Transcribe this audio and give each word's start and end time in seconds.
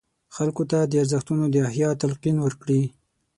خلکو 0.35 0.63
ته 0.71 0.77
د 0.83 0.93
ارزښتونو 1.01 1.45
د 1.49 1.55
احیا 1.69 1.89
تلقین 2.01 2.37
ورکړي. 2.41 2.81